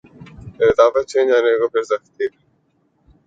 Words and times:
لطافت 0.59 1.03
چھن 1.11 1.25
جائے 1.29 1.55
تو 1.59 1.67
پھر 1.73 1.83
سختی 1.91 2.23
ہے۔ 2.23 2.29